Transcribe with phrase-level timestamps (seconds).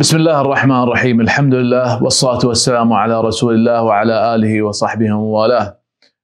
[0.00, 5.78] بسم الله الرحمن الرحيم الحمد لله والصلاة والسلام على رسول الله وعلى آله وصحبه وموالاه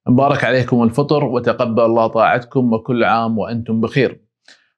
[0.07, 4.21] مبارك عليكم الفطر وتقبل الله طاعتكم وكل عام وأنتم بخير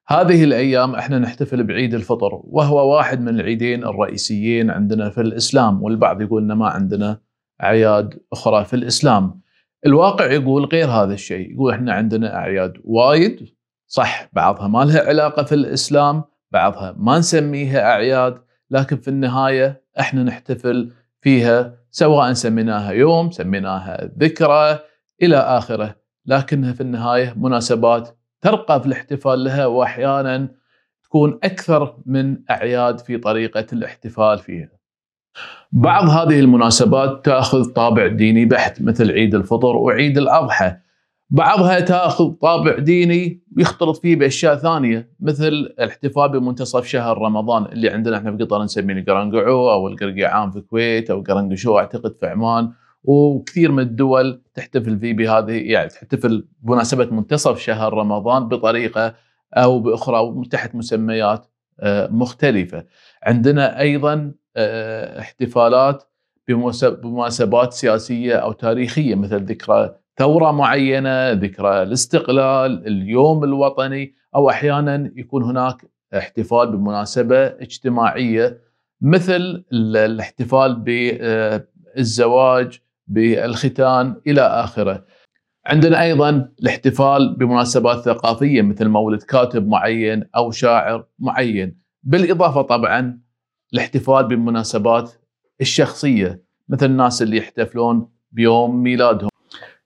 [0.08, 6.20] هذه الأيام إحنا نحتفل بعيد الفطر وهو واحد من العيدين الرئيسيين عندنا في الإسلام والبعض
[6.20, 7.20] يقول ما عندنا
[7.62, 9.40] أعياد أخرى في الإسلام
[9.86, 13.48] الواقع يقول غير هذا الشيء يقول إحنا عندنا أعياد وايد
[13.86, 20.22] صح بعضها ما لها علاقة في الإسلام بعضها ما نسميها أعياد لكن في النهاية إحنا
[20.22, 24.78] نحتفل فيها سواء سميناها يوم سميناها ذكرى
[25.22, 30.48] إلى آخره لكنها في النهاية مناسبات ترقى في الاحتفال لها واحيانا
[31.04, 34.68] تكون أكثر من أعياد في طريقة الاحتفال فيها.
[35.72, 40.76] بعض هذه المناسبات تأخذ طابع ديني بحت مثل عيد الفطر وعيد الأضحى
[41.30, 48.16] بعضها تاخذ طابع ديني ويختلط فيه بأشياء ثانية مثل الاحتفال بمنتصف شهر رمضان اللي عندنا
[48.16, 52.72] إحنا في قطر نسميه القرنقعو أو القرقعان في الكويت أو القرنقشو أعتقد في عمان
[53.04, 59.14] وكثير من الدول تحتفل فيه بهذه يعني تحتفل بمناسبة منتصف شهر رمضان بطريقة
[59.54, 61.46] أو بأخرى تحت مسميات
[61.80, 62.84] آه، مختلفة.
[63.22, 66.04] عندنا أيضا آه، احتفالات
[66.48, 75.42] بمناسبات سياسية أو تاريخية مثل ذكرى ثورة معينة، ذكرى الاستقلال، اليوم الوطني أو أحيانا يكون
[75.42, 78.60] هناك احتفال بمناسبة اجتماعية
[79.00, 80.74] مثل الاحتفال
[81.96, 85.04] بالزواج، بالختان إلى آخره.
[85.66, 93.20] عندنا أيضا الاحتفال بمناسبات ثقافية مثل مولد كاتب معين أو شاعر معين، بالإضافة طبعا
[93.72, 95.12] الاحتفال بالمناسبات
[95.60, 99.30] الشخصية مثل الناس اللي يحتفلون بيوم ميلادهم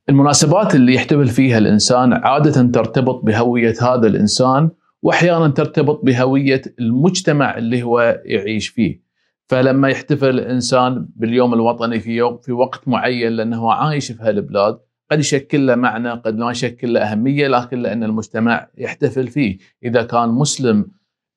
[0.08, 4.70] المناسبات اللي يحتفل فيها الإنسان عادة ترتبط بهوية هذا الإنسان
[5.02, 9.04] وأحيانا ترتبط بهوية المجتمع اللي هو يعيش فيه.
[9.46, 14.78] فلما يحتفل الإنسان باليوم الوطني في يوم في وقت معين لأنه عايش في هالبلاد
[15.10, 20.02] قد يشكل له معنى قد ما يشكل له أهمية لكن لأن المجتمع يحتفل فيه، إذا
[20.02, 20.86] كان مسلم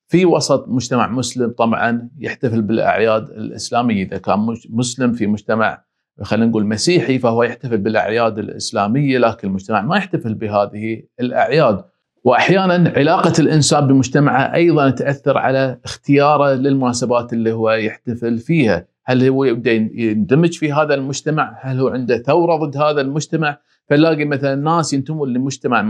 [0.08, 5.87] في وسط مجتمع مسلم طبعا يحتفل بالأعياد الإسلامية، إذا كان مسلم في مجتمع
[6.22, 11.84] خلينا نقول مسيحي فهو يحتفل بالأعياد الإسلامية لكن المجتمع ما يحتفل بهذه الأعياد
[12.24, 19.44] واحيانا علاقة الإنسان بمجتمعه أيضا تأثر على اختياره للمناسبات اللي هو يحتفل فيها، هل هو
[19.44, 23.58] يبدأ يندمج في هذا المجتمع؟ هل هو عنده ثورة ضد هذا المجتمع؟
[23.90, 25.82] فنلاقي مثلا ناس ينتمون لمجتمع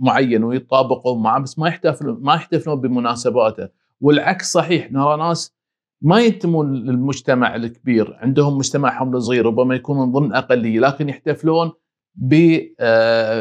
[0.00, 3.68] معين ويطابقوا معه بس ما يحتفلون ما يحتفلون بمناسباته،
[4.00, 5.54] والعكس صحيح نرى ناس
[6.04, 11.72] ما ينتمون للمجتمع الكبير عندهم مجتمعهم الصغير ربما يكونون ضمن أقلية لكن يحتفلون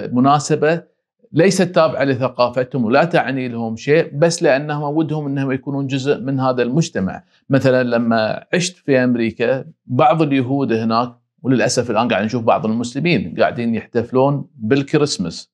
[0.04, 0.84] بمناسبة
[1.32, 6.64] ليست تابعة لثقافتهم ولا تعني لهم شيء بس لأنهم ودهم أنهم يكونون جزء من هذا
[6.64, 7.24] المجتمع.
[7.50, 13.76] مثلا لما عشت في أمريكا بعض اليهود هناك وللأسف الآن قاعد نشوف بعض المسلمين قاعدين
[13.76, 15.54] يحتفلون بالكريسماس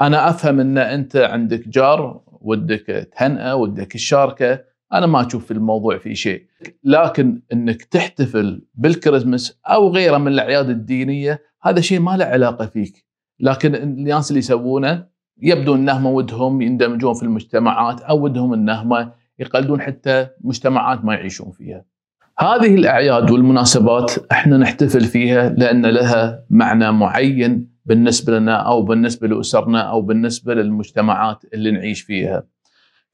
[0.00, 5.98] أنا أفهم أن أنت عندك جار ودك تهنئة ودك تشاركه أنا ما أشوف في الموضوع
[5.98, 6.42] في شيء
[6.84, 13.06] لكن إنك تحتفل بالكريسماس أو غيره من الأعياد الدينية هذا شيء ما له علاقة فيك
[13.40, 15.06] لكن الناس اللي يسوونه
[15.42, 21.84] يبدو إنهم ودهم يندمجون في المجتمعات أو ودهم إنهم يقلدون حتى مجتمعات ما يعيشون فيها.
[22.38, 29.80] هذه الأعياد والمناسبات إحنا نحتفل فيها لأن لها معنى معين بالنسبة لنا أو بالنسبة لأسرنا
[29.80, 32.44] أو بالنسبة للمجتمعات اللي نعيش فيها.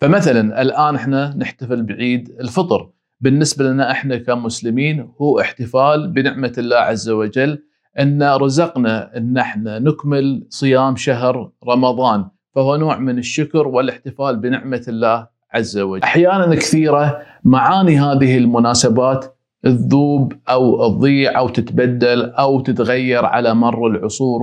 [0.05, 7.11] فمثلا الآن إحنا نحتفل بعيد الفطر بالنسبة لنا إحنا كمسلمين هو احتفال بنعمة الله عز
[7.11, 7.63] وجل
[8.01, 15.27] إن رزقنا إن إحنا نكمل صيام شهر رمضان فهو نوع من الشكر والاحتفال بنعمة الله
[15.53, 16.03] عز وجل.
[16.03, 24.41] أحيانا كثيرة معاني هذه المناسبات تذوب أو تضيع أو تتبدل أو تتغير على مر العصور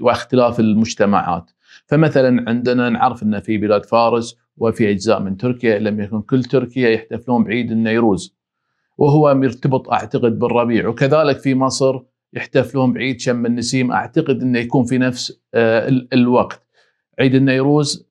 [0.00, 1.50] واختلاف المجتمعات.
[1.86, 6.88] فمثلا عندنا نعرف إن في بلاد فارس وفي أجزاء من تركيا لم يكن كل تركيا
[6.88, 8.36] يحتفلون بعيد النيروز.
[8.98, 10.88] وهو مرتبط أعتقد بالربيع.
[10.88, 12.00] وكذلك في مصر
[12.32, 13.92] يحتفلون بعيد شم النسيم.
[13.92, 16.66] أعتقد إنه يكون في نفس آه، الوقت.
[17.18, 18.06] عيد النيروز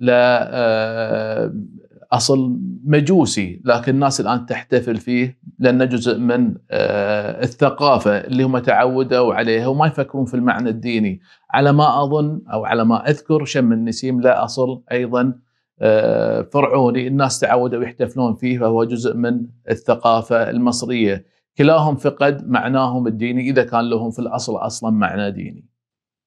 [2.14, 9.34] أصل مجوسي لكن الناس الآن تحتفل فيه لأنه جزء من آه، الثقافة اللي هم تعودوا
[9.34, 11.22] عليها وما يفكرون في المعنى الديني.
[11.52, 15.34] على ما أظن أو على ما أذكر شم النسيم لا أصل أيضا
[15.82, 17.08] آه، فرعوني.
[17.08, 21.26] الناس تعودوا يحتفلون فيه فهو جزء من الثقافة المصرية.
[21.58, 25.66] كلاهم فقد معناهم الديني إذا كان لهم في الأصل أصلا معنى ديني.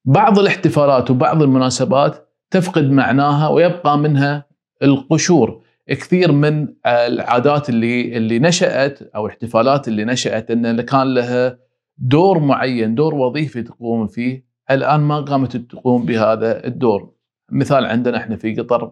[0.05, 4.45] بعض الاحتفالات وبعض المناسبات تفقد معناها ويبقى منها
[4.83, 5.64] القشور.
[5.87, 11.57] كثير من العادات اللي اللي نشأت أو الاحتفالات اللي نشأت إن كان لها
[11.97, 14.45] دور معين دور وظيفي تقوم فيه.
[14.71, 17.11] الآن ما قامت تقوم بهذا الدور.
[17.51, 18.91] مثال عندنا إحنا في قطر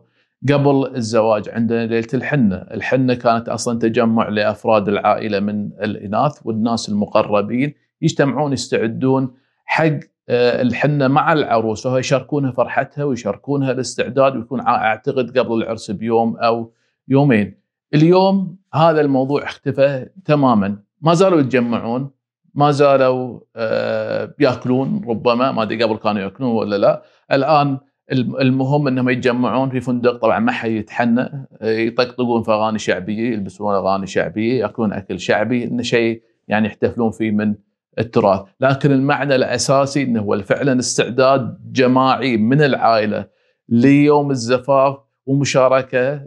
[0.49, 7.73] قبل الزواج عندنا ليلة الحنة، الحنة كانت أصلا تجمع لأفراد العائلة من الإناث والناس المقربين
[8.01, 9.33] يجتمعون يستعدون
[9.65, 9.99] حق
[10.29, 16.73] آه، الحنة مع العروس فهو يشاركونها فرحتها ويشاركونها الاستعداد ويكون أعتقد قبل العرس بيوم أو
[17.07, 17.63] يومين.
[17.94, 22.11] اليوم هذا الموضوع اختفى تماما، ما زالوا يتجمعون
[22.55, 25.51] ما زالوا آه، يأكلون ربما.
[25.51, 27.77] ما أدري قبل كانوا يأكلون ولا لا، الآن
[28.11, 30.17] المهم إنهم يتجمعون في فندق.
[30.17, 35.63] طبعا ما حد يتحنى يطقطقون في أغاني شعبية يلبسون أغاني شعبية يأكلون أكل شعبي.
[35.63, 37.55] انه شيء يعني يحتفلون فيه من
[38.00, 38.41] التراث.
[38.59, 43.27] لكن المعنى الأساسي إنه هو فعلا استعداد جماعي من العائلة
[43.69, 46.21] ليوم الزفاف ومشاركة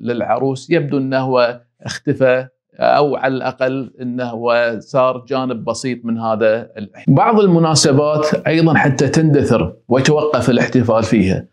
[0.00, 0.70] للعروس.
[0.70, 2.48] يبدو إنه هو اختفى
[2.80, 4.32] أو على الأقل إنه
[4.78, 6.70] صار جانب بسيط من هذا
[7.08, 11.46] بعض المناسبات أيضا حتى تندثر ويتوقف الاحتفال فيها.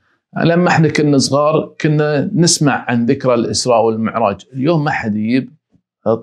[0.43, 4.41] لما إحنا كنا صغار كنا نسمع عن ذكرى الإسراء والمعراج.
[4.53, 5.53] اليوم ما حد يجيب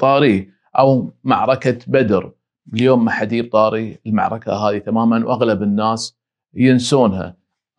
[0.00, 0.48] طاري
[0.78, 2.32] أو معركة بدر.
[2.74, 3.98] اليوم ما حد يجيب طاري.
[4.06, 6.16] المعركة هذه تماما وأغلب الناس
[6.54, 7.36] ينسونها.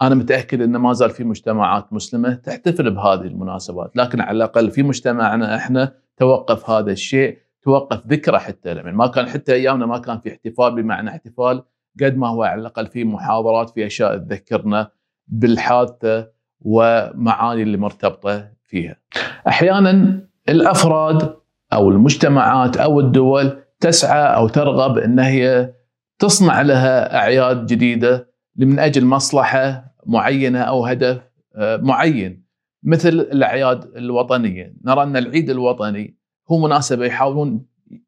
[0.07, 4.83] أنا متأكد ان ما زال في مجتمعات مسلمة تحتفل بهذه المناسبات لكن على الأقل في
[4.83, 10.19] مجتمعنا إحنا توقف هذا الشيء توقف ذكرى حتى يعني ما كان حتى أيامنا ما كان
[10.19, 11.63] في احتفال بمعنى احتفال
[12.03, 14.91] قد ما هو على الأقل في محاضرات في أشياء تذكرنا
[15.27, 16.27] بالحادثة
[16.61, 18.95] ومعاني اللي مرتبطة فيها.
[19.47, 21.35] أحيانا الأفراد
[21.73, 25.73] أو المجتمعات أو الدول تسعى أو ترغب إن هي
[26.19, 31.21] تصنع لها أعياد جديدة من أجل مصلحة معينة أو هدف
[31.55, 32.43] آه، معين
[32.83, 36.17] مثل الأعياد الوطنية، نرى أن العيد الوطني
[36.51, 37.65] هو مناسبة يحاولون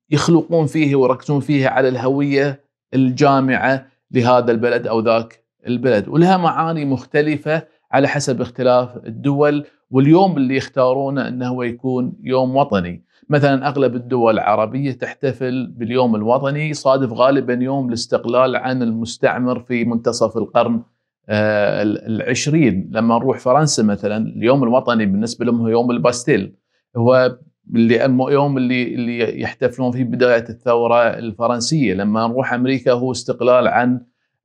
[0.09, 2.63] يخلقون فيه ويركزون فيه على الهوية
[2.93, 10.55] الجامعة لهذا البلد أو ذاك البلد، ولها معاني مختلفة على حسب اختلاف الدول واليوم اللي
[10.55, 17.53] يختارونه إنه هو يكون يوم وطني، مثلا أغلب الدول العربية تحتفل باليوم الوطني صادف غالبا
[17.53, 20.83] يوم الاستقلال عن المستعمر في منتصف القرن
[21.29, 26.55] العشرين لما نروح فرنسا مثلا اليوم الوطني بالنسبة لهم هو يوم الباستيل.
[26.97, 27.37] هو
[27.75, 31.93] اللي يوم اللي اللي يحتفلون فيه بداية الثورة الفرنسية.
[31.93, 34.01] لما نروح أمريكا هو استقلال عن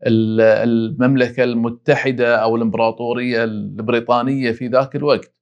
[0.07, 5.35] المملكة المتحدة أو الإمبراطورية البريطانية في ذاك الوقت.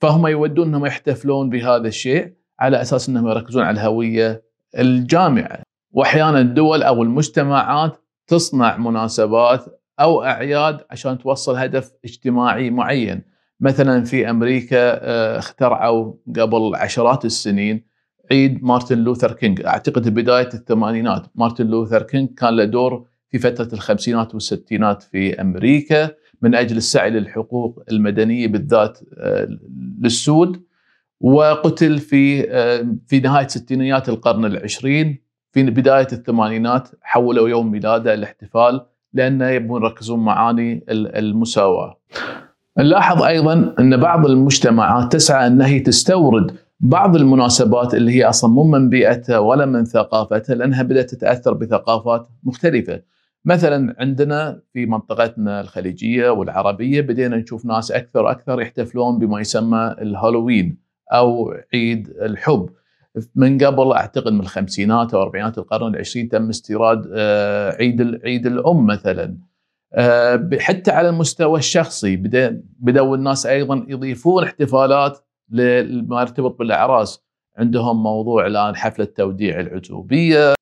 [0.00, 4.42] فهم يودون أنهم يحتفلون بهذا الشيء على أساس أنهم يركزون على الهوية
[4.78, 5.62] الجامعة.
[5.92, 13.22] واحيانا الدول أو المجتمعات تصنع مناسبات أو أعياد عشان توصل هدف اجتماعي معين.
[13.60, 17.84] مثلا في أمريكا آه، اخترعوا قبل عشرات السنين
[18.30, 19.66] عيد مارتن لوثر كينج.
[19.66, 26.10] أعتقد بداية الثمانينات مارتن لوثر كينج كان له دور في فترة الخمسينات والستينات في أمريكا
[26.42, 29.48] من أجل السعي للحقوق المدنية بالذات آه،
[30.00, 30.62] للسود.
[31.20, 35.22] وقتل في آه، في نهاية ستينيات القرن العشرين.
[35.52, 38.86] في بداية الثمانينات حولوا يوم ميلاده الاحتفال.
[39.14, 41.98] لأنه يبون يركزون معاني المساواة.
[42.78, 48.64] نلاحظ أيضا أن بعض المجتمعات تسعى أن هي تستورد بعض المناسبات اللي هي أصلا مو
[48.64, 53.02] من بيئتها ولا من ثقافتها لأنها بدأت تتأثر بثقافات مختلفة.
[53.44, 60.78] مثلا عندنا في منطقتنا الخليجية والعربية بدينا نشوف ناس أكثر وأكثر يحتفلون بما يسمى الهالوين
[61.12, 62.70] أو عيد الحب.
[63.34, 68.86] من قبل أعتقد من الخمسينات أو أربعينات القرن العشرين تم استيراد آه، عيد عيد الأم
[68.86, 69.36] مثلا.
[69.94, 75.18] آه، حتى على المستوى الشخصي بدا بدأوا الناس أيضا يضيفون احتفالات
[75.50, 77.22] لما يرتبط بالأعراس.
[77.58, 80.54] عندهم موضوع الآن حفله توديع العزوبيه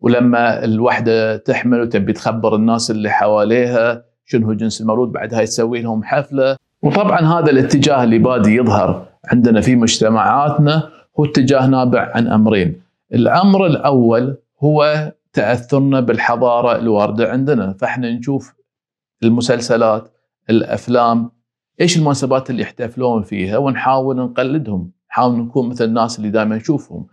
[0.00, 6.56] ولما الوحدة تحمل وتبي تخبر الناس اللي حواليها شنو جنس المولود بعدها تسوي لهم حفلة.
[6.82, 10.90] وطبعا هذا الاتجاه اللي بادي يظهر عندنا في مجتمعاتنا.
[11.20, 12.82] هو اتجاه نابع عن أمرين.
[13.14, 18.54] الأمر الأول هو تأثرنا بالحضارة الواردة عندنا، فإحنا نشوف
[19.22, 20.12] المسلسلات،
[20.50, 21.30] الأفلام،
[21.80, 27.06] إيش المناسبات اللي يحتفلون فيها ونحاول نقلدهم، نحاول نكون مثل الناس اللي دائما نشوفهم.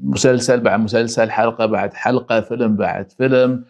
[0.00, 3.64] مسلسل بعد مسلسل، حلقة بعد حلقة، فيلم بعد فيلم،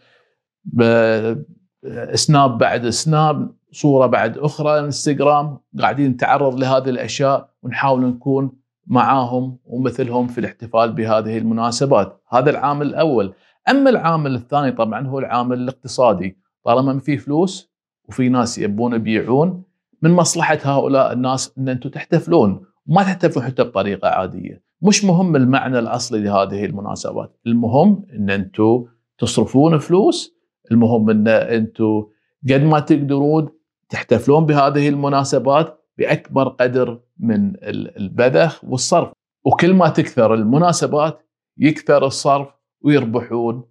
[2.14, 8.52] سناب بعد سناب، صورة بعد أخرى إنستغرام، قاعدين نتعرض لهذه الأشياء ونحاول نكون
[8.88, 12.22] معاهم ومثلهم في الاحتفال بهذه المناسبات.
[12.28, 13.32] هذا العامل الأول.
[13.70, 16.38] أما العامل الثاني طبعا هو العامل الاقتصادي.
[16.64, 17.72] طالما في فلوس
[18.08, 19.62] وفي ناس يبون يبيعون
[20.02, 22.60] من مصلحة هؤلاء الناس أن أنتم تحتفلون.
[22.86, 24.62] ما تحتفلون حتى بطريقة عادية.
[24.82, 27.40] مش مهم المعنى الأصلي لهذه المناسبات.
[27.46, 28.84] المهم إن أنتم
[29.18, 30.34] تصرفون فلوس.
[30.72, 32.04] المهم إن أنتم
[32.50, 33.48] قد ما تقدرون
[33.88, 35.77] تحتفلون بهذه المناسبات.
[35.98, 39.12] بأكبر قدر من البذخ والصرف.
[39.44, 41.26] وكل ما تكثر المناسبات
[41.58, 42.48] يكثر الصرف
[42.80, 43.64] ويربحون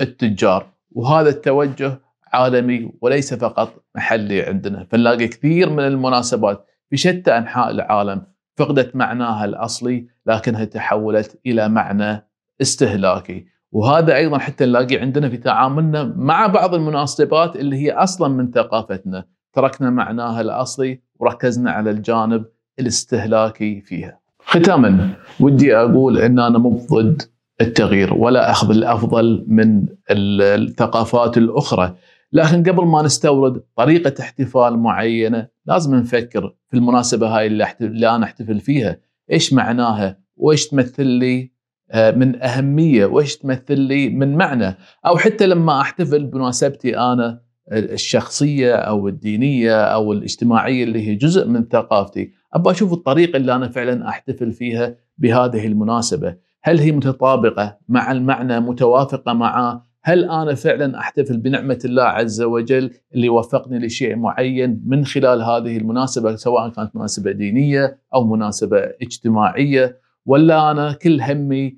[0.00, 0.66] التجار.
[0.90, 2.00] وهذا التوجه
[2.32, 4.86] عالمي وليس فقط محلي عندنا.
[4.90, 8.22] فنلاقي كثير من المناسبات في شتى أنحاء العالم
[8.56, 12.28] فقدت معناها الأصلي لكنها تحولت إلى معنى
[12.60, 13.46] استهلاكي.
[13.72, 19.24] وهذا أيضا حتى نلاقي عندنا في تعاملنا مع بعض المناسبات اللي هي أصلا من ثقافتنا.
[19.52, 22.44] تركنا معناها الأصلي وركزنا على الجانب
[22.78, 24.20] الاستهلاكي فيها.
[24.44, 25.10] ختاما
[25.40, 27.22] ودي أقول إن أنا مو ضد
[27.60, 31.94] التغيير ولا أخذ الأفضل من الثقافات الأخرى.
[32.32, 38.24] لكن قبل ما نستورد طريقة احتفال معينة لازم نفكر في المناسبة هاي اللي, اللي أنا
[38.24, 38.96] أحتفل فيها.
[39.32, 41.52] إيش معناها؟ وإيش تمثل لي
[41.90, 44.76] آه، من أهمية؟ وإيش تمثل لي من معنى؟
[45.06, 47.40] أو حتى لما أحتفل بمناسبتي أنا
[47.72, 52.32] الشخصية أو الدينية أو الاجتماعية اللي هي جزء من ثقافتي.
[52.54, 56.36] ابى أشوف الطريقة اللي أنا فعلا أحتفل فيها بهذه المناسبة.
[56.62, 62.90] هل هي متطابقة مع المعنى متوافقة معه هل أنا فعلا أحتفل بنعمة الله عز وجل
[63.14, 70.00] اللي وفقني لشيء معين من خلال هذه المناسبة سواء كانت مناسبة دينية أو مناسبة اجتماعية؟
[70.26, 71.76] ولا أنا كل همي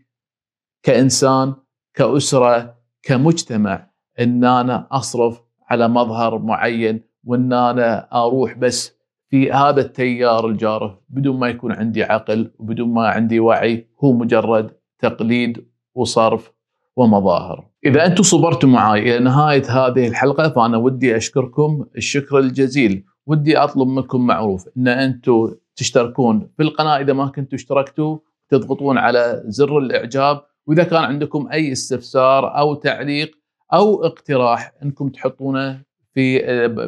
[0.83, 1.55] كإنسان
[1.95, 8.95] كأسرة كمجتمع إن أنا أصرف على مظهر معين وإن أنا أروح بس
[9.31, 14.71] في هذا التيار الجارف بدون ما يكون عندي عقل وبدون ما عندي وعي هو مجرد
[14.99, 16.53] تقليد وصرف
[16.97, 17.67] ومظاهر.
[17.87, 23.89] إذا أنتم صبرتوا معي إلى نهاية هذه الحلقة فأنا ودي أشكركم الشكر الجزيل، ودي أطلب
[23.89, 28.19] منكم معروف إن أنتم تشتركون في القناة إذا ما كنتوا اشتركتوا
[28.49, 33.31] تضغطون على زر الإعجاب وإذا كان عندكم أي استفسار أو تعليق
[33.75, 35.83] أو اقتراح أنكم تحطونه
[36.15, 36.39] في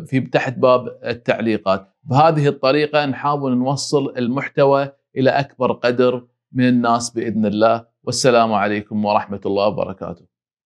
[0.07, 1.93] في تحت باب التعليقات.
[2.05, 7.85] بهذه الطريقة نحاول نوصل المحتوى إلى أكبر قدر من الناس بإذن الله.
[8.05, 10.36] والسلام عليكم ورحمة الله وبركاته.